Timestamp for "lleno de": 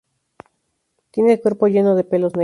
1.67-2.03